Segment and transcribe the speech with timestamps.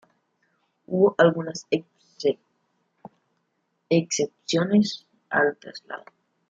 [0.87, 1.67] Hubo algunas
[3.87, 6.05] excepciones al traslado.